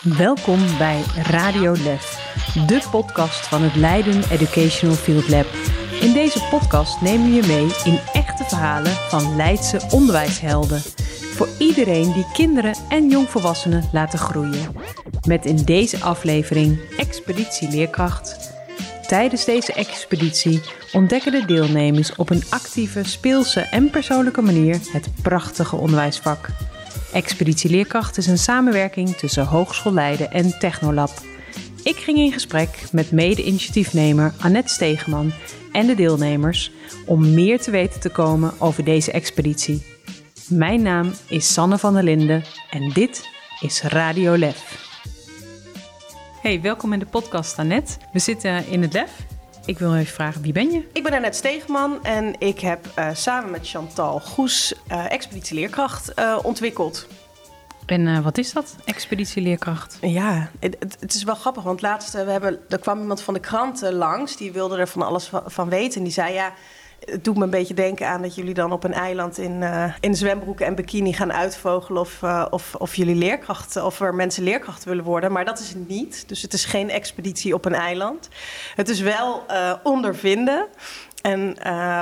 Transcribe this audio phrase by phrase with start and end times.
[0.00, 2.34] Welkom bij Radio Lef,
[2.66, 5.46] de podcast van het Leiden Educational Field Lab.
[6.00, 10.80] In deze podcast nemen we je mee in echte verhalen van Leidse onderwijshelden.
[11.34, 14.76] Voor iedereen die kinderen en jongvolwassenen laten groeien.
[15.26, 18.52] Met in deze aflevering Expeditie Leerkracht.
[19.06, 20.60] Tijdens deze expeditie
[20.92, 26.48] ontdekken de deelnemers op een actieve, speelse en persoonlijke manier het prachtige onderwijsvak.
[27.12, 31.10] Expeditie Leerkracht is een samenwerking tussen Hogeschool Leiden en Technolab.
[31.82, 35.32] Ik ging in gesprek met mede-initiatiefnemer Annette Stegeman
[35.72, 36.72] en de deelnemers
[37.06, 39.82] om meer te weten te komen over deze expeditie.
[40.48, 43.28] Mijn naam is Sanne van der Linden en dit
[43.60, 44.88] is Radio Lef.
[46.42, 47.96] Hey, welkom in de podcast Annette.
[48.12, 49.29] We zitten in het Lef.
[49.70, 50.82] Ik wil even vragen, wie ben je?
[50.92, 56.12] Ik ben Annette Stegeman en ik heb uh, samen met Chantal Goes uh, Expeditie Leerkracht
[56.18, 57.06] uh, ontwikkeld.
[57.86, 59.98] En wat is dat, Expeditie Leerkracht?
[60.00, 63.40] Ja, het, het is wel grappig, want laatst we hebben, er kwam iemand van de
[63.40, 64.36] krant langs...
[64.36, 66.32] die wilde er van alles van, van weten en die zei...
[66.32, 66.52] ja
[67.04, 69.94] het doet me een beetje denken aan dat jullie dan op een eiland in, uh,
[70.00, 74.42] in zwembroeken en bikini gaan uitvogelen of, uh, of, of jullie leerkracht of er mensen
[74.42, 75.32] leerkracht willen worden.
[75.32, 76.28] Maar dat is het niet.
[76.28, 78.28] Dus het is geen expeditie op een eiland.
[78.74, 80.66] Het is wel uh, ondervinden.
[81.22, 81.56] En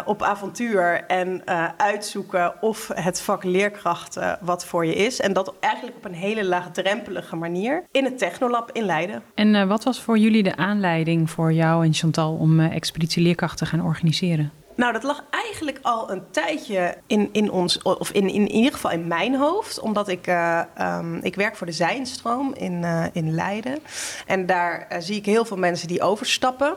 [0.04, 1.42] op avontuur en
[1.76, 5.20] uitzoeken of het vak leerkracht wat voor je is.
[5.20, 9.22] En dat eigenlijk op een hele laagdrempelige manier in het Technolab in Leiden.
[9.34, 13.66] En wat was voor jullie de aanleiding voor jou en Chantal om Expeditie Leerkracht te
[13.66, 14.52] gaan organiseren?
[14.78, 18.72] Nou, dat lag eigenlijk al een tijdje in, in ons, of in, in, in ieder
[18.72, 19.80] geval in mijn hoofd.
[19.80, 23.78] Omdat ik, uh, um, ik werk voor de Zijnstroom in, uh, in Leiden.
[24.26, 26.76] En daar uh, zie ik heel veel mensen die overstappen.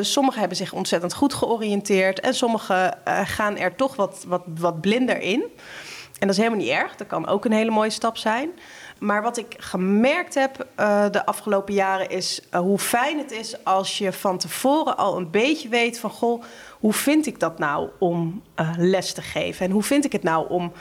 [0.00, 2.20] sommigen hebben zich ontzettend goed georiënteerd.
[2.20, 5.42] En sommigen gaan er toch wat, wat, wat blinder in.
[6.18, 6.96] En dat is helemaal niet erg.
[6.96, 8.50] Dat kan ook een hele mooie stap zijn.
[8.98, 13.64] Maar wat ik gemerkt heb uh, de afgelopen jaren is uh, hoe fijn het is
[13.64, 16.42] als je van tevoren al een beetje weet van goh,
[16.80, 19.66] hoe vind ik dat nou om uh, les te geven?
[19.66, 20.72] En hoe vind ik het nou om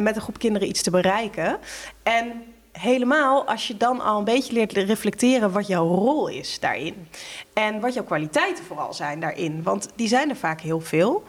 [0.00, 1.58] met een groep kinderen iets te bereiken?
[2.02, 2.42] En
[2.72, 7.08] helemaal als je dan al een beetje leert reflecteren wat jouw rol is daarin.
[7.52, 9.62] En wat jouw kwaliteiten vooral zijn daarin.
[9.62, 11.22] Want die zijn er vaak heel veel.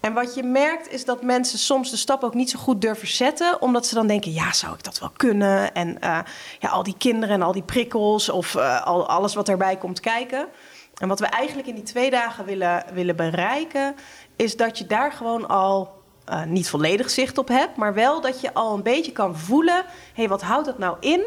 [0.00, 3.08] En wat je merkt is dat mensen soms de stap ook niet zo goed durven
[3.08, 3.62] zetten.
[3.62, 5.74] Omdat ze dan denken, ja, zou ik dat wel kunnen?
[5.74, 6.18] En uh,
[6.58, 10.00] ja, al die kinderen en al die prikkels of uh, al, alles wat erbij komt
[10.00, 10.48] kijken.
[10.94, 13.94] En wat we eigenlijk in die twee dagen willen, willen bereiken...
[14.36, 15.97] is dat je daar gewoon al
[16.30, 19.76] uh, niet volledig zicht op hebt, maar wel dat je al een beetje kan voelen:
[19.76, 19.82] hé,
[20.14, 21.26] hey, wat houdt dat nou in?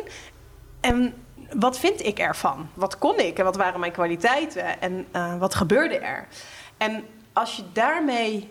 [0.80, 1.14] En
[1.54, 2.70] wat vind ik ervan?
[2.74, 6.28] Wat kon ik en wat waren mijn kwaliteiten en uh, wat gebeurde er?
[6.78, 7.04] En
[7.34, 8.50] als je daarmee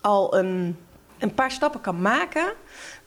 [0.00, 0.78] al een,
[1.18, 2.52] een paar stappen kan maken,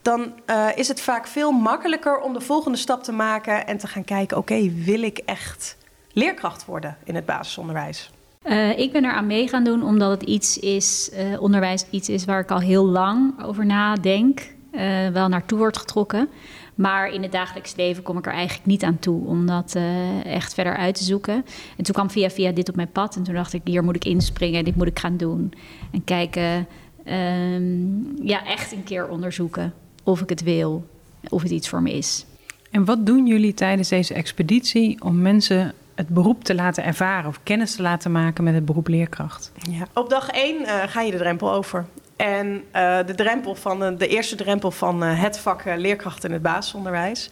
[0.01, 3.87] dan uh, is het vaak veel makkelijker om de volgende stap te maken en te
[3.87, 5.77] gaan kijken: oké, wil ik echt
[6.11, 8.11] leerkracht worden in het basisonderwijs?
[8.47, 12.25] Uh, ik ben eraan mee gaan doen omdat het iets is, uh, onderwijs iets is
[12.25, 16.29] waar ik al heel lang over nadenk, uh, wel naartoe wordt getrokken.
[16.75, 19.77] Maar in het dagelijks leven kom ik er eigenlijk niet aan toe om dat
[20.23, 21.45] echt verder uit te zoeken.
[21.77, 23.95] En toen kwam via via dit op mijn pad en toen dacht ik, hier moet
[23.95, 25.53] ik inspringen, dit moet ik gaan doen.
[25.91, 26.67] En kijken,
[27.05, 30.87] um, ja, echt een keer onderzoeken of ik het wil,
[31.29, 32.25] of het iets voor me is.
[32.71, 37.39] En wat doen jullie tijdens deze expeditie om mensen het beroep te laten ervaren of
[37.43, 39.51] kennis te laten maken met het beroep leerkracht?
[39.69, 39.87] Ja.
[39.93, 41.85] Op dag één uh, ga je de drempel over.
[42.15, 46.41] En uh, de drempel van de, de eerste drempel van het vak leerkracht in het
[46.41, 47.29] basisonderwijs.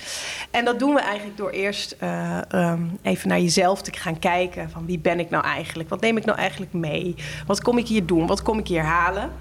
[0.51, 1.95] En dat doen we eigenlijk door eerst
[2.53, 4.69] um, even naar jezelf te gaan kijken.
[4.69, 5.89] Van wie ben ik nou eigenlijk?
[5.89, 7.15] Wat neem ik nou eigenlijk mee?
[7.47, 8.27] Wat kom ik hier doen?
[8.27, 9.31] Wat kom ik hier halen?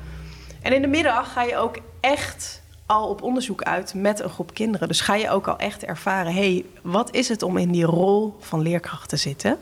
[0.63, 4.55] En in de middag ga je ook echt al op onderzoek uit met een groep
[4.55, 4.89] kinderen.
[4.89, 8.37] Dus ga je ook al echt ervaren: hey, wat is het om in die rol
[8.41, 9.59] van leerkracht te zitten?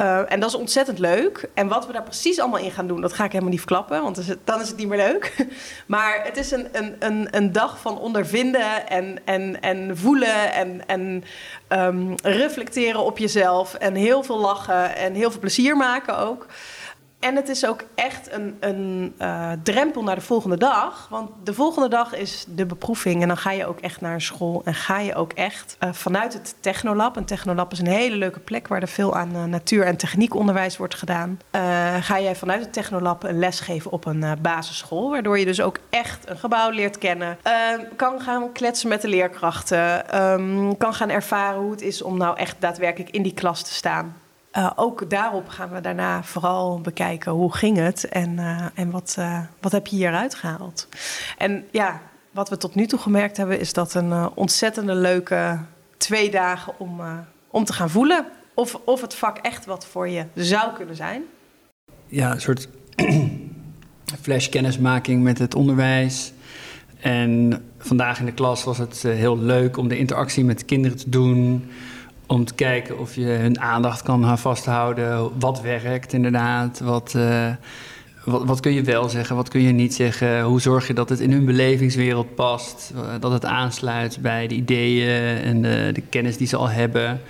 [0.00, 1.48] Uh, en dat is ontzettend leuk.
[1.54, 4.02] En wat we daar precies allemaal in gaan doen, dat ga ik helemaal niet verklappen,
[4.02, 5.46] want dan is het niet meer leuk.
[5.86, 10.86] Maar het is een, een, een, een dag van ondervinden en, en, en voelen en,
[10.86, 11.24] en
[11.68, 13.74] um, reflecteren op jezelf.
[13.74, 16.46] En heel veel lachen en heel veel plezier maken ook.
[17.18, 21.06] En het is ook echt een, een uh, drempel naar de volgende dag.
[21.10, 23.22] Want de volgende dag is de beproeving.
[23.22, 24.62] En dan ga je ook echt naar een school.
[24.64, 27.16] En ga je ook echt uh, vanuit het Technolab.
[27.16, 30.76] Een Technolab is een hele leuke plek waar er veel aan uh, natuur- en techniekonderwijs
[30.76, 31.40] wordt gedaan.
[32.00, 35.10] ga jij vanuit het Technolab een les geven op een basisschool.
[35.10, 37.38] Waardoor je dus ook echt een gebouw leert kennen.
[37.96, 40.20] kan gaan kletsen met de leerkrachten.
[40.22, 43.74] Um, kan gaan ervaren hoe het is om nou echt daadwerkelijk in die klas te
[43.74, 44.16] staan.
[44.56, 49.16] Uh, ook daarop gaan we daarna vooral bekijken hoe ging het en, uh, en wat,
[49.18, 50.88] uh, wat heb je hieruit gehaald.
[51.38, 52.00] En ja,
[52.30, 55.58] wat we tot nu toe gemerkt hebben is dat een ontzettende leuke
[55.96, 57.00] twee dagen om,
[57.50, 61.22] om te gaan voelen of, of het vak echt wat voor je zou kunnen zijn.
[62.06, 62.68] Ja, een soort
[64.22, 66.32] flashkennismaking met het onderwijs.
[67.00, 71.10] En vandaag in de klas was het heel leuk om de interactie met kinderen te
[71.10, 71.70] doen.
[72.28, 75.38] Om te kijken of je hun aandacht kan vasthouden.
[75.38, 76.80] Wat werkt inderdaad.
[76.80, 77.16] Wat,
[78.24, 80.42] wat, wat, kun je wel zeggen, wat kun je niet zeggen?
[80.42, 82.92] Hoe zorg je dat het in hun belevingswereld past?
[83.20, 87.20] Dat het aansluit bij de ideeën en de, kennis die ze al hebben.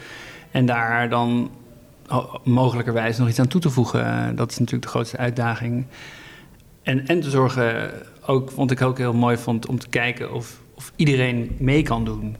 [0.50, 1.50] En daar dan
[2.45, 4.37] mogelijkerwijs nog iets aan toe te voegen.
[4.37, 5.87] Dat is natuurlijk de grootste uitdaging.
[6.83, 7.91] En, en te zorgen,
[8.27, 12.05] ook, vond ik ook heel mooi vond, om te kijken of, of iedereen mee kan
[12.05, 12.37] doen.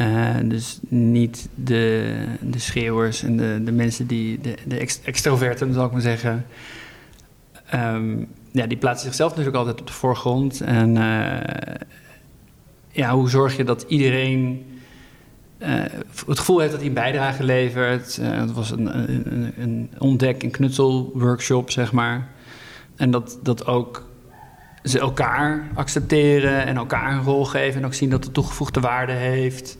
[0.00, 5.86] Uh, dus niet de, de schreeuwers en de, de mensen die, de, de extroverten, zal
[5.86, 6.46] ik maar zeggen,
[7.74, 10.60] um, ja, die plaatsen zichzelf natuurlijk altijd op de voorgrond.
[10.60, 11.84] En uh,
[12.90, 14.64] ja, hoe zorg je dat iedereen
[15.58, 15.68] uh,
[16.26, 18.16] het gevoel heeft dat hij een bijdrage levert?
[18.16, 22.28] Het was een, een, een ontdek- en knutselworkshop, zeg maar.
[22.96, 24.08] En dat, dat ook
[24.86, 27.80] ze elkaar accepteren en elkaar een rol geven...
[27.80, 29.76] en ook zien dat het toegevoegde waarde heeft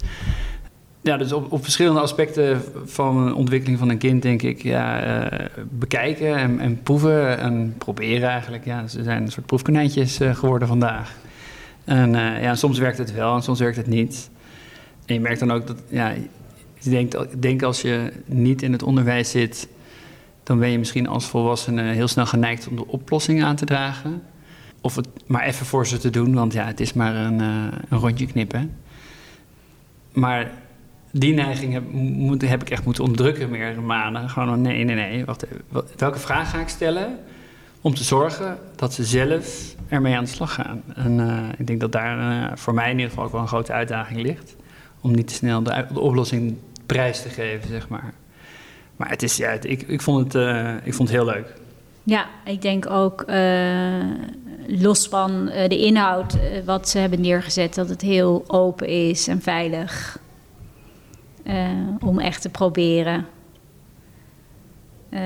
[1.07, 5.07] ja, dus op, op verschillende aspecten van de ontwikkeling van een kind, denk ik, ja,
[5.23, 8.65] uh, bekijken en, en, proeven en proberen eigenlijk.
[8.65, 11.15] Ja, ze zijn een soort proefkonijntjes uh, geworden vandaag.
[11.85, 14.31] En uh, ja, soms werkt het wel en soms werkt het niet.
[15.05, 16.29] En je merkt dan ook dat, ja, ik
[16.83, 19.69] denk, denk als je niet in het onderwijs zit,
[20.43, 24.23] dan ben je misschien als volwassene heel snel geneigd om de oplossing aan te dragen.
[24.87, 27.99] Of het maar even voor ze te doen, want ja, het is maar een, een
[27.99, 28.77] rondje knippen.
[30.13, 30.51] Maar
[31.11, 34.31] die neiging heb, moet, heb ik echt moeten onderdrukken meerdere maanden.
[34.31, 35.25] Gewoon, nee, nee, nee.
[35.97, 37.19] Welke vraag ga ik stellen
[37.81, 40.83] om te zorgen dat ze zelf ermee aan de slag gaan?
[40.95, 43.49] En uh, ik denk dat daar uh, voor mij in ieder geval ook wel een
[43.49, 44.57] grote uitdaging ligt.
[45.01, 46.57] Om niet te snel de, oplossing
[46.87, 48.15] prijs te geven, zeg maar.
[48.97, 50.45] Maar het is, ja, ik, ik, vond het,
[50.85, 51.65] ik vond het heel leuk.
[52.07, 53.25] Ja, ik denk ook
[54.67, 60.19] los van de inhoud wat ze hebben neergezet, dat het heel open is en veilig.
[61.45, 61.71] Uh,
[62.01, 63.27] om echt te proberen.
[65.11, 65.21] Uh,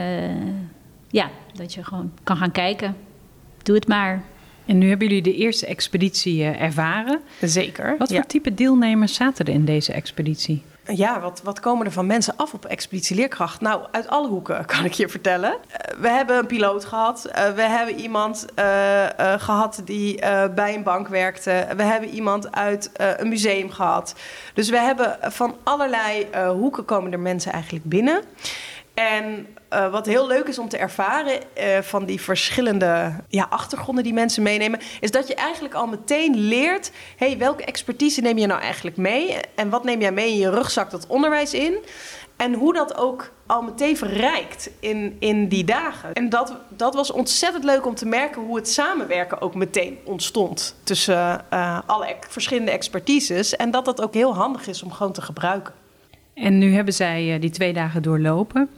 [1.09, 2.97] ja, dat je gewoon kan gaan kijken.
[3.63, 4.25] Doe het maar.
[4.67, 7.21] En nu hebben jullie de eerste expeditie ervaren.
[7.41, 7.95] Zeker.
[7.99, 10.63] Wat voor type deelnemers zaten er in deze expeditie?
[10.95, 13.61] Ja, wat, wat komen er van mensen af op Expeditie Leerkracht?
[13.61, 15.51] Nou, uit alle hoeken kan ik je vertellen.
[15.51, 17.27] Uh, we hebben een piloot gehad.
[17.29, 19.07] Uh, we hebben iemand uh,
[19.37, 20.19] gehad die
[20.55, 21.67] bij een bank werkte.
[21.77, 24.15] We hebben iemand uit een museum gehad.
[24.55, 28.23] Dus we hebben van allerlei hoeken komen er mensen eigenlijk binnen.
[29.01, 34.05] En uh, wat heel leuk is om te ervaren uh, van die verschillende ja, achtergronden
[34.05, 38.47] die mensen meenemen, is dat je eigenlijk al meteen leert: hey, welke expertise neem je
[38.47, 39.37] nou eigenlijk mee?
[39.55, 41.79] En wat neem jij mee in je rugzak dat onderwijs in?
[42.37, 46.13] En hoe dat ook al meteen verrijkt in, in die dagen.
[46.13, 50.75] En dat, dat was ontzettend leuk om te merken hoe het samenwerken ook meteen ontstond
[50.83, 53.57] tussen uh, alle verschillende expertises.
[53.57, 55.75] En dat dat ook heel handig is om gewoon te gebruiken.
[56.35, 58.71] En nu hebben zij die twee dagen doorlopen.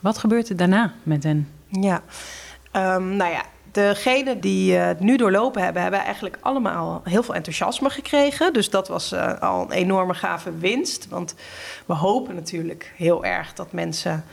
[0.00, 1.48] Wat gebeurt er daarna met hen?
[1.68, 2.02] Ja,
[2.72, 7.90] um, nou ja, degenen die het nu doorlopen hebben, hebben eigenlijk allemaal heel veel enthousiasme
[7.90, 8.52] gekregen.
[8.52, 11.08] Dus dat was uh, al een enorme gave winst.
[11.08, 11.34] Want
[11.86, 14.24] we hopen natuurlijk heel erg dat mensen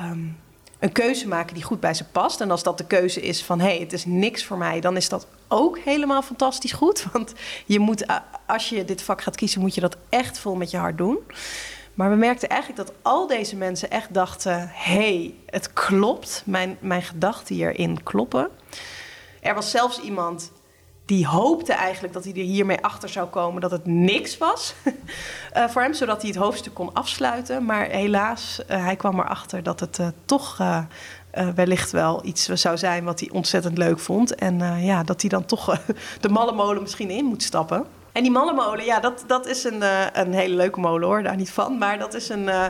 [0.00, 0.36] um,
[0.78, 2.40] een keuze maken die goed bij ze past.
[2.40, 4.96] En als dat de keuze is van hé, hey, het is niks voor mij, dan
[4.96, 7.06] is dat ook helemaal fantastisch goed.
[7.12, 7.32] Want
[7.66, 8.06] je moet,
[8.46, 11.18] als je dit vak gaat kiezen, moet je dat echt vol met je hart doen.
[11.96, 16.42] Maar we merkten eigenlijk dat al deze mensen echt dachten: hey, het klopt.
[16.46, 18.48] Mijn, mijn gedachten hierin kloppen.
[19.40, 20.52] Er was zelfs iemand
[21.04, 24.74] die hoopte eigenlijk dat hij er hiermee achter zou komen dat het niks was
[25.56, 27.64] uh, voor hem, zodat hij het hoofdstuk kon afsluiten.
[27.64, 30.60] Maar helaas, uh, hij kwam erachter dat het uh, toch
[31.54, 34.34] wellicht wel iets zou zijn wat hij ontzettend leuk vond.
[34.34, 35.78] En ja, dat hij dan toch
[36.20, 37.86] de malle molen misschien in moet stappen.
[38.16, 41.36] En die mannenmolen, ja, dat, dat is een, uh, een hele leuke molen hoor, daar
[41.36, 41.78] niet van.
[41.78, 42.66] Maar dat, is een, uh,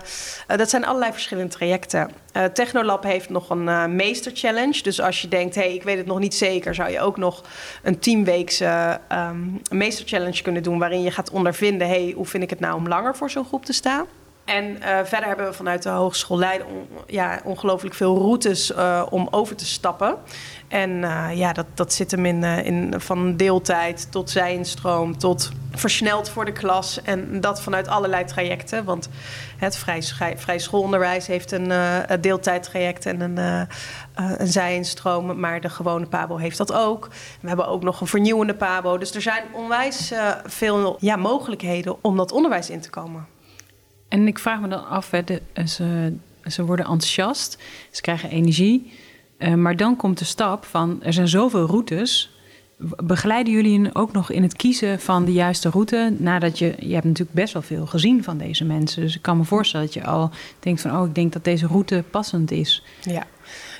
[0.47, 2.11] dat zijn allerlei verschillende trajecten.
[2.53, 4.83] Technolab heeft nog een meester challenge.
[4.83, 7.17] Dus als je denkt, hé, hey, ik weet het nog niet zeker, zou je ook
[7.17, 7.43] nog
[7.83, 10.79] een teamweekse um, meester challenge kunnen doen.
[10.79, 13.45] Waarin je gaat ondervinden, hé, hey, hoe vind ik het nou om langer voor zo'n
[13.45, 14.07] groep te staan?
[14.47, 16.67] En uh, verder hebben we vanuit de Hogeschool Leiden
[17.07, 20.17] ja, ongelooflijk veel routes uh, om over te stappen.
[20.69, 26.29] En uh, ja, dat, dat zit hem in, in van deeltijd tot zijinstroom tot versneld
[26.29, 27.03] voor de klas.
[27.03, 28.85] En dat vanuit allerlei trajecten.
[28.85, 29.09] Want
[29.57, 30.03] het vrij,
[30.37, 31.73] vrij schoolonderwijs heeft een
[32.21, 33.67] deeltijdtraject en een,
[34.15, 35.41] een zijinstroom.
[35.41, 37.09] Maar de gewone PABO heeft dat ook.
[37.41, 38.99] We hebben ook nog een vernieuwende PABO.
[38.99, 40.13] Dus er zijn onwijs
[40.45, 43.35] veel ja, mogelijkheden om dat onderwijs in te komen.
[44.09, 48.93] En ik vraag me dan af, hè, de, ze, ze worden enthousiast, ze krijgen energie.
[49.39, 52.36] Uh, maar dan komt de stap van, er zijn zoveel routes.
[53.05, 56.15] Begeleiden jullie ook nog in het kiezen van de juiste route?
[56.19, 59.03] Nadat je, je hebt natuurlijk best wel veel gezien van deze mensen.
[59.03, 60.31] Dus ik kan me voorstellen dat je al
[60.61, 62.83] denkt van, oh, ik denk dat deze route passend is.
[63.01, 63.27] Ja.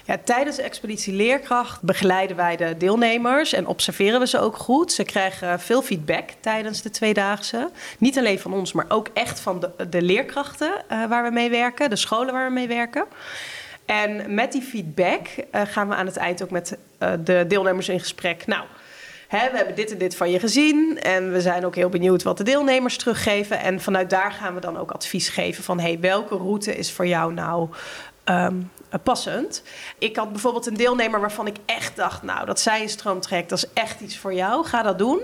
[0.05, 4.93] Ja, tijdens de expeditie Leerkracht begeleiden wij de deelnemers en observeren we ze ook goed.
[4.93, 7.71] Ze krijgen veel feedback tijdens de tweedaagse.
[7.99, 11.51] Niet alleen van ons, maar ook echt van de, de leerkrachten uh, waar we mee
[11.51, 13.05] werken, de scholen waar we mee werken.
[13.87, 17.89] En met die feedback uh, gaan we aan het eind ook met uh, de deelnemers
[17.89, 18.47] in gesprek.
[18.47, 18.65] Nou,
[19.51, 21.01] we hebben dit en dit van je gezien.
[21.01, 23.61] En we zijn ook heel benieuwd wat de deelnemers teruggeven.
[23.61, 27.07] En vanuit daar gaan we dan ook advies geven van hey, welke route is voor
[27.07, 27.69] jou nou
[28.25, 28.71] um,
[29.03, 29.63] passend.
[29.99, 33.59] Ik had bijvoorbeeld een deelnemer waarvan ik echt dacht, nou, dat zij een stroomtrekt, dat
[33.59, 34.65] is echt iets voor jou.
[34.65, 35.21] Ga dat doen.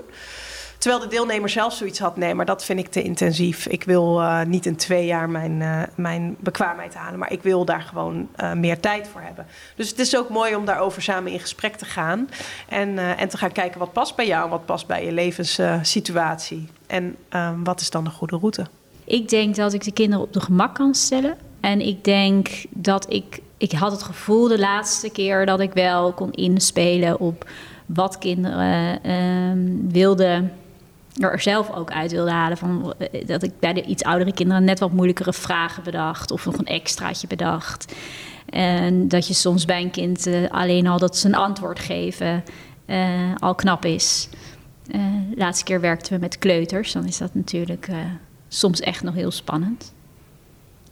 [0.83, 3.67] Terwijl de deelnemer zelf zoiets had, nee, maar dat vind ik te intensief.
[3.67, 7.65] Ik wil uh, niet in twee jaar mijn, uh, mijn bekwaamheid halen, maar ik wil
[7.65, 9.47] daar gewoon uh, meer tijd voor hebben.
[9.77, 12.29] Dus het is ook mooi om daarover samen in gesprek te gaan
[12.69, 17.17] en, en te gaan kijken wat past bij jou, wat past bij je levenssituatie en
[17.65, 18.67] wat is dan de goede route.
[19.05, 21.37] Ik denk dat ik de kinderen op de gemak kan stellen.
[21.61, 26.13] En ik denk dat ik ik had het gevoel de laatste keer dat ik wel
[26.13, 27.51] kon inspelen op
[27.87, 30.53] wat kinderen uh, wilden.
[31.19, 32.57] Er zelf ook uit wilde halen.
[32.57, 36.31] Van, eh, dat ik bij de iets oudere kinderen net wat moeilijkere vragen bedacht.
[36.31, 37.95] Of nog een extraatje bedacht.
[38.47, 42.45] En dat je soms bij een kind uh, alleen al dat ze een antwoord geven
[42.87, 44.29] uh, al knap is.
[44.87, 46.93] de laatste keer werkten we met kleuters.
[46.93, 47.89] Dan is dat natuurlijk
[48.49, 49.93] soms echt nog heel spannend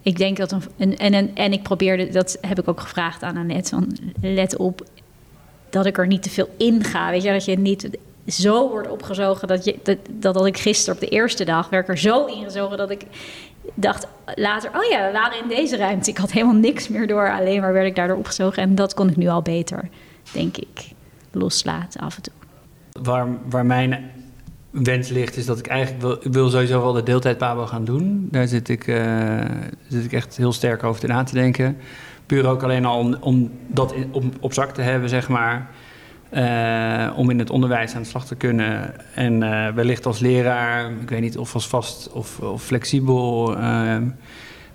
[0.02, 3.36] ik denk dat een, en, en, en ik probeerde, dat heb ik ook gevraagd aan
[3.36, 4.86] Annette, van let op
[5.70, 7.10] dat ik er niet te veel in ga.
[7.10, 7.90] Weet je, dat je niet
[8.30, 11.98] zo wordt opgezogen dat, je, dat, dat, ik gisteren op de eerste dag werd er
[11.98, 13.02] zo ingezogen dat ik
[13.74, 16.10] dacht later, oh ja, we waren in deze ruimte.
[16.10, 18.62] Ik had helemaal niks meer door, alleen maar werd ik daardoor opgezogen.
[18.62, 19.88] En dat kon ik nu al beter,
[20.32, 20.90] denk ik,
[21.32, 22.32] loslaten af en toe.
[23.02, 24.10] Waar, waar mijn
[24.70, 27.84] wens ligt, is dat ik eigenlijk wil, ik wil sowieso wel de deeltijd Pabo gaan
[27.84, 28.28] doen.
[28.30, 29.40] Daar zit ik, uh,
[29.88, 31.76] zit ik echt heel sterk over na te denken.
[32.26, 35.70] Puur ook alleen al om, om dat om, op zak te hebben, zeg maar.
[36.34, 38.94] Uh, om in het onderwijs aan de slag te kunnen.
[39.14, 43.56] En uh, wellicht als leraar, ik weet niet of als vast of, of flexibel.
[43.56, 44.08] Ehm,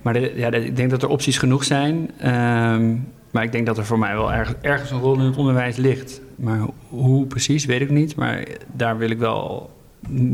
[0.02, 2.12] maar de, ja, ik denk dat er opties genoeg zijn.
[2.20, 2.96] Ehm,
[3.32, 5.76] maar ik denk dat er voor mij wel erg, ergens een rol in het onderwijs
[5.76, 6.22] ligt.
[6.36, 6.60] Maar
[6.90, 8.16] hoe precies, weet ik niet.
[8.16, 9.70] Maar daar wil ik wel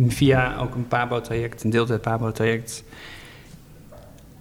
[0.08, 2.84] via ook een PABO-traject, een deeltijd PABO-traject,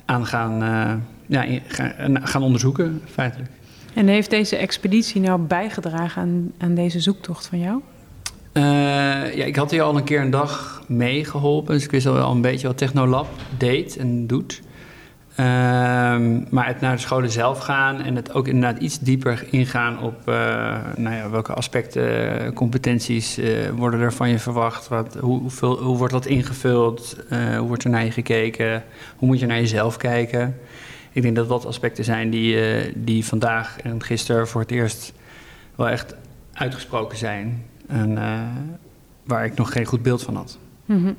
[0.05, 0.93] aan gaan, uh,
[1.27, 3.51] ja, gaan, gaan onderzoeken, feitelijk.
[3.95, 7.81] En heeft deze expeditie nou bijgedragen aan, aan deze zoektocht van jou?
[8.53, 8.63] Uh,
[9.35, 11.75] ja, ik had hier al een keer een dag meegeholpen.
[11.75, 13.29] Dus ik wist al wel een beetje wat Technolab
[13.59, 14.63] deed en doet.
[15.31, 20.03] Um, maar het naar de scholen zelf gaan en het ook inderdaad iets dieper ingaan
[20.03, 20.35] op uh,
[20.97, 24.89] nou ja, welke aspecten, competenties uh, worden er van je verwacht.
[24.89, 27.17] Wat, hoe, hoeveel, hoe wordt dat ingevuld?
[27.29, 28.85] Hoe wordt er naar je gekeken?
[29.17, 30.57] Hoe moet je naar jezelf kijken?
[31.13, 32.57] Ik denk dat dat aspecten zijn die,
[32.95, 35.13] die vandaag en gisteren voor het eerst
[35.75, 36.15] wel echt
[36.53, 37.65] uitgesproken zijn.
[37.87, 38.19] En
[39.25, 40.59] waar ik nog geen goed beeld van had.
[40.85, 41.17] Mm -hmm.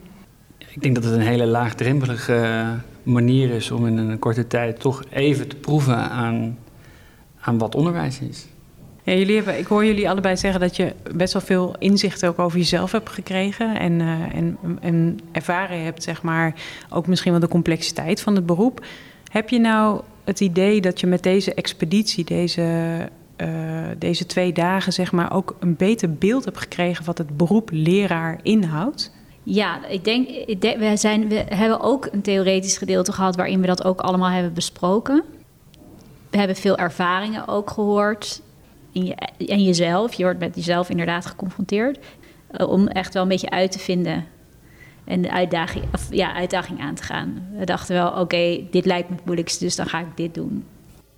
[0.74, 2.64] Ik denk dat het een hele laagdrempelige
[3.04, 6.58] manier is om in een korte tijd toch even te proeven aan,
[7.40, 8.48] aan wat onderwijs is.
[9.04, 12.40] Ja, jullie hebben, ik hoor jullie allebei zeggen dat je best wel veel inzicht ook
[12.40, 16.54] over jezelf hebt gekregen en, uh, en, en ervaren hebt, zeg maar,
[16.90, 18.86] ook misschien wel de complexiteit van het beroep.
[19.32, 22.62] Heb je nou het idee dat je met deze expeditie, deze,
[23.38, 27.70] uh, deze twee dagen, zeg maar, ook een beter beeld hebt gekregen wat het beroep
[27.72, 29.12] leraar inhoudt?
[29.44, 33.68] Ja, ik denk, ik we, zijn, we hebben ook een theoretisch gedeelte gehad waarin we
[33.68, 35.24] dat ook allemaal hebben besproken.
[36.30, 38.42] We hebben veel ervaringen ook gehoord.
[38.92, 39.16] In je,
[39.48, 42.00] en jezelf, je wordt met jezelf inderdaad geconfronteerd.
[42.52, 44.26] Uh, om echt wel een beetje uit te vinden
[45.12, 47.48] en de uitdaging, of, ja, uitdaging aan te gaan.
[47.58, 50.66] We dachten wel, oké, dit lijkt me het moeilijkste, dus dan ga ik dit doen.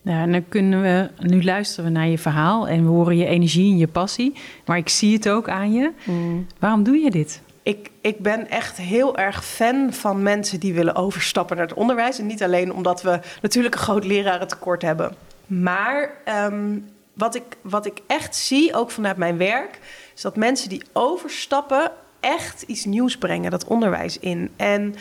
[0.02, 3.26] Ja, en dan kunnen we, nu luisteren we naar je verhaal en we horen je
[3.26, 4.34] energie en je passie.
[4.66, 5.92] Maar ik zie het ook aan je.
[6.04, 6.48] Mm.
[6.60, 7.42] Waarom doe je dit?
[7.64, 12.20] ik, ik ben echt heel erg fan van mensen die willen overstappen naar het onderwijs.
[12.20, 15.16] En niet alleen omdat we natuurlijk een groot lerarentekort hebben.
[15.46, 16.10] Maar
[16.46, 19.80] um, wat, ik, wat ik echt zie, ook vanuit mijn werk,
[20.16, 21.92] is dat mensen die overstappen
[22.24, 24.52] echt iets nieuws brengen, dat onderwijs in.
[24.56, 24.96] En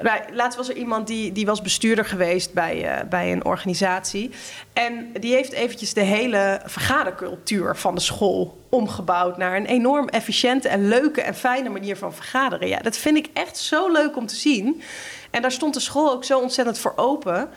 [0.00, 4.30] Nou, laatst was er iemand die, die was bestuurder geweest bij, uh, bij een organisatie.
[4.72, 10.68] En die heeft eventjes de hele vergadercultuur van de school omgebouwd naar een enorm efficiënte
[10.68, 12.68] en leuke en fijne manier van vergaderen.
[12.68, 14.82] Ja, dat vind ik echt zo leuk om te zien.
[15.30, 17.48] En daar stond de school ook zo ontzettend voor open.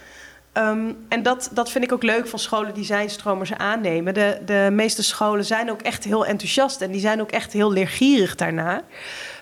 [0.57, 4.13] Um, en dat, dat vind ik ook leuk van scholen die zijnstromers aannemen.
[4.13, 7.71] De, de meeste scholen zijn ook echt heel enthousiast en die zijn ook echt heel
[7.71, 8.81] leergierig daarna.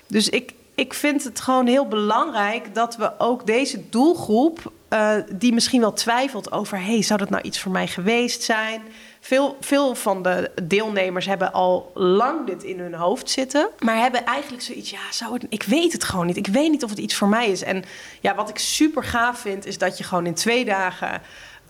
[0.08, 5.54] Dus ik, ik vind het gewoon heel belangrijk dat we ook deze doelgroep, uh, die
[5.54, 8.82] misschien wel twijfelt over: hey, zou dat nou iets voor mij geweest zijn?
[9.26, 13.70] Veel, veel van de deelnemers hebben al lang dit in hun hoofd zitten.
[13.80, 16.38] Maar hebben eigenlijk zoiets, ja, zou het, ik weet het gewoon niet.
[16.38, 17.64] Ik weet niet of het iets voor mij is.
[17.64, 17.84] En
[18.22, 21.22] ja, wat ik super gaaf vind, is dat je gewoon in twee dagen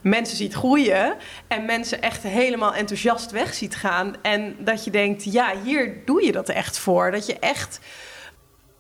[0.01, 1.15] mensen ziet groeien
[1.47, 4.15] en mensen echt helemaal enthousiast weg ziet gaan.
[4.21, 7.11] En dat je denkt, ja, hier doe je dat echt voor.
[7.11, 7.79] Dat je echt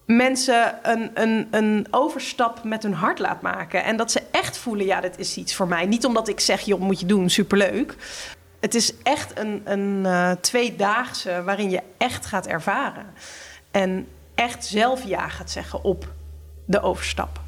[0.05, 3.83] mensen een, een, een overstap met hun hart laat maken.
[3.83, 5.85] En dat ze echt voelen, ja, dit is iets voor mij.
[5.85, 7.95] Niet omdat ik zeg, joh, moet je doen, superleuk.
[8.65, 13.05] Het is echt een, een uh, tweedaagse waarin je echt gaat ervaren.
[13.71, 16.13] En echt zelf ja gaat zeggen op
[16.65, 17.41] de overstap.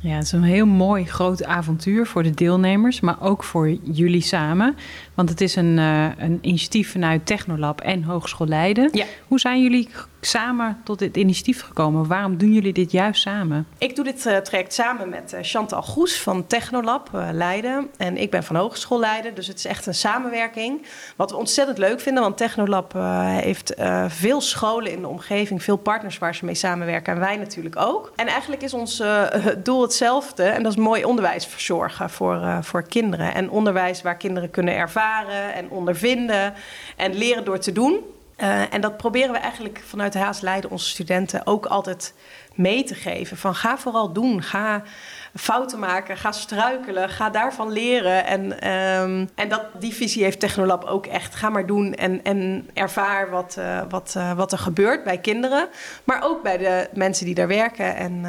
[0.00, 4.20] Ja, het is een heel mooi groot avontuur voor de deelnemers, maar ook voor jullie
[4.20, 4.76] samen.
[5.14, 8.88] Want het is een, uh, een initiatief vanuit Technolab en Hogeschool Leiden.
[8.92, 9.04] Ja.
[9.28, 9.88] Hoe zijn jullie
[10.24, 12.06] samen tot dit initiatief gekomen?
[12.06, 13.66] Waarom doen jullie dit juist samen?
[13.78, 17.90] Ik doe dit uh, traject samen met uh, Chantal Goes van Technolab Leiden.
[17.96, 20.86] En ik ben van Hogeschool Leiden, dus het is echt een samenwerking.
[21.16, 22.92] Wat we ontzettend leuk vinden, want Technolab
[23.26, 23.74] heeft
[24.08, 28.12] veel scholen in de omgeving, veel partners waar ze mee samenwerken en wij natuurlijk ook.
[28.16, 29.02] En eigenlijk is ons
[29.62, 33.34] doel hetzelfde en dat is mooi onderwijs verzorgen voor, voor kinderen.
[33.34, 36.54] En onderwijs waar kinderen kunnen ervaren en ondervinden
[36.96, 38.13] en leren door te doen.
[38.38, 42.14] Uh, en dat proberen we eigenlijk vanuit Haas Leiden onze studenten ook altijd
[42.54, 43.36] mee te geven.
[43.36, 44.82] Van ga vooral doen, ga
[45.34, 48.26] fouten maken, ga struikelen, ga daarvan leren.
[48.26, 51.34] En, um, en dat, die visie heeft Technolab ook echt.
[51.34, 55.68] Ga maar doen en, en ervaar wat, uh, wat, uh, wat er gebeurt bij kinderen.
[56.04, 58.22] Maar ook bij de mensen die daar werken en...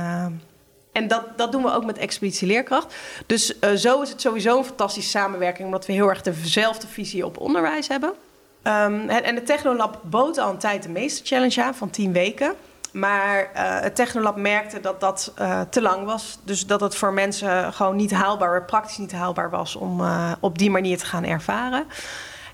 [0.92, 2.96] En dat, dat doen we ook met Expeditie Leerkracht.
[3.26, 7.40] Dus zo is het sowieso een fantastische samenwerking, omdat we heel erg dezelfde visie op
[7.40, 8.14] onderwijs hebben.
[8.68, 12.54] Um, en de Technolab bood al een tijd de Meester Challenge aan van 10 weken.
[12.92, 16.40] Maar uh, het Technolab merkte dat dat uh, te lang was.
[16.44, 20.02] Dus dat het voor mensen gewoon niet haalbaar, praktisch niet haalbaar was om
[20.40, 21.86] op die manier te gaan ervaren.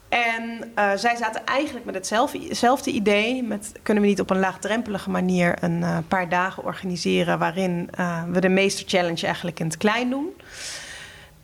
[0.09, 3.43] En zij zaten eigenlijk met hetzelfde idee.
[3.43, 7.39] Met, kunnen we niet op een laagdrempelige manier een paar dagen organiseren...
[7.39, 7.89] waarin
[8.31, 10.33] we de Meester Challenge eigenlijk in het klein doen.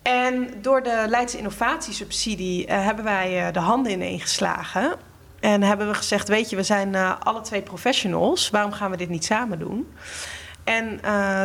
[0.07, 4.95] En door de Leidse innovatiesubsidie hebben wij de handen ineengeslagen.
[5.39, 8.49] En hebben we gezegd, weet je, we zijn alle twee professionals.
[8.49, 9.93] Waarom gaan we dit niet samen doen?
[10.63, 10.99] En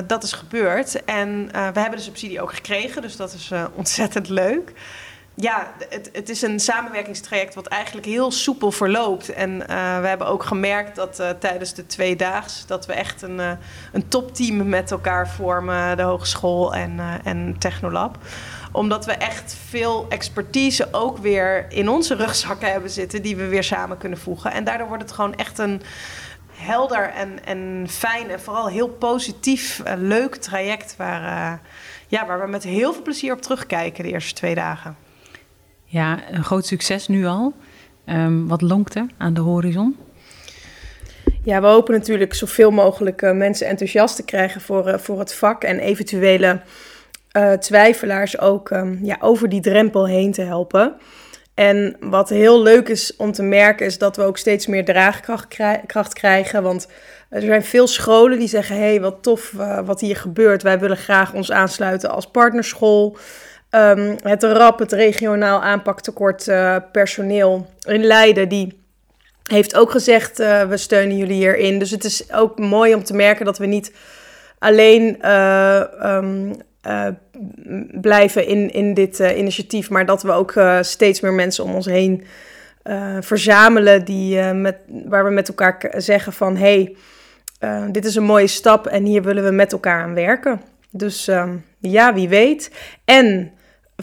[0.07, 1.05] dat is gebeurd.
[1.05, 4.73] En we hebben de subsidie ook gekregen, dus dat is ontzettend leuk
[5.35, 9.29] ja, het, het, is een samenwerkingstraject wat eigenlijk heel soepel verloopt.
[9.29, 9.67] En uh,
[10.01, 13.51] we hebben ook gemerkt dat uh, tijdens de twee daags dat we echt een, uh,
[13.93, 18.19] een topteam met elkaar vormen, de hogeschool en, en Technolab
[18.73, 23.65] omdat we echt veel expertise ook weer in onze rugzakken hebben zitten, die we weer
[23.65, 24.53] samen kunnen voegen.
[24.53, 25.83] En daardoor wordt het gewoon echt een
[26.53, 31.61] helder en, en fijn en vooral heel positief, leuk traject waar,
[32.07, 35.02] ja, waar we met heel veel plezier op terugkijken de eerste twee dagen.
[35.93, 37.53] Ja, een groot succes nu al.
[38.07, 39.97] Um, wat lonkt er aan de horizon?
[41.43, 45.35] Ja, we hopen natuurlijk zoveel mogelijk uh, mensen enthousiast te krijgen voor, uh, voor het
[45.35, 46.61] vak en eventuele
[47.37, 50.95] uh, twijfelaars ook um, ja, over die drempel heen te helpen.
[51.55, 55.57] En wat heel leuk is om te merken, is dat we ook steeds meer draagkracht
[55.87, 56.63] kracht krijgen.
[56.63, 56.89] Want
[57.29, 60.63] er zijn veel scholen die zeggen: hé, hey, wat tof wat hier gebeurt.
[60.63, 63.17] Wij willen graag ons aansluiten als partnerschool.
[63.75, 68.81] Um, het RAP, het regionaal aanpaktekort uh, personeel in Leiden, die
[69.43, 71.79] heeft ook gezegd, uh, we steunen jullie hierin.
[71.79, 73.93] Dus het is ook mooi om te merken dat we niet
[74.59, 76.55] alleen uh, um,
[78.01, 82.25] blijven in, in dit initiatief, maar dat we ook steeds meer mensen om ons heen
[83.21, 86.97] verzamelen die, met, waar we met elkaar zeggen van, hey,
[87.91, 90.61] dit is een mooie stap en hier willen we met elkaar aan werken.
[90.91, 92.71] Dus um, ja, wie weet.
[93.05, 93.53] En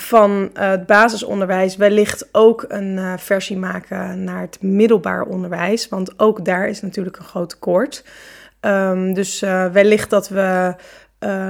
[0.02, 5.90] van uh, het basisonderwijs wellicht ook een uh, versie maken naar het middelbaar onderwijs.
[5.90, 8.06] Want ook daar is natuurlijk een groot tekort.
[8.62, 10.76] Um, dus uh, wellicht dat we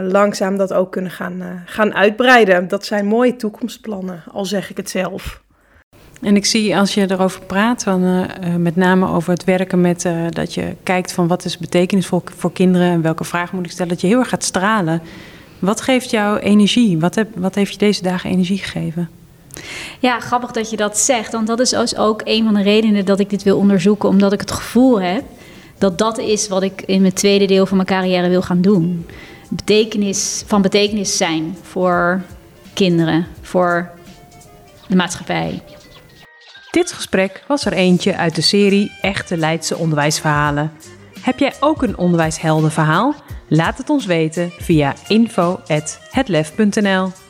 [0.04, 2.68] langzaam dat ook kunnen gaan, gaan uitbreiden.
[2.68, 5.42] Dat zijn mooie toekomstplannen, al zeg ik het zelf.
[6.22, 8.26] En ik zie als je erover praat, uh,
[8.58, 12.88] met name over het werken met dat je kijkt van wat is betekenisvol voor kinderen
[12.88, 15.02] en welke vragen moet ik stellen, dat je heel erg gaat stralen.
[15.60, 17.00] Wat geeft jou energie?
[17.00, 19.10] Wat, heb, wat heeft je deze dagen energie gegeven?
[20.00, 21.32] Ja, grappig dat je dat zegt.
[21.32, 24.10] Want dat is ook een van de redenen dat ik dit wil onderzoeken.
[24.10, 25.24] Omdat ik het gevoel heb
[25.78, 29.06] dat dat is wat ik in mijn tweede deel van mijn carrière wil gaan doen.
[29.50, 32.22] Betekenis, van betekenis zijn voor
[32.74, 33.89] kinderen, voor
[34.88, 35.62] de maatschappij.
[36.72, 40.72] Dit gesprek was er eentje uit de serie Echte Leidse onderwijsverhalen.
[41.22, 43.15] Heb jij ook een onderwijsheldenverhaal?
[43.50, 47.29] Laat het ons weten via info.hetlef.nl